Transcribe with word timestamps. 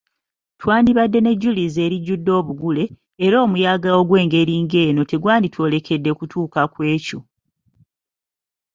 Twandibadde 0.59 1.19
nejjulizo 1.21 1.79
erijjudde 1.85 2.31
obugule, 2.39 2.83
era 3.25 3.35
omuyaga 3.45 3.89
ogw'engeri 3.99 4.53
eno 4.89 5.01
tegwanditwolekedde 5.09 6.11
kutuuka 6.17 6.61
ku 6.73 6.79
ekyo. 6.95 7.19